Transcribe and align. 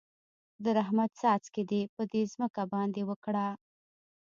د 0.63 0.65
رحمت 0.77 1.11
څاڅکي 1.19 1.63
دې 1.69 1.81
په 1.95 2.03
دې 2.11 2.21
ځمکه 2.33 2.61
باندې 2.73 3.01
وکره. 3.09 3.47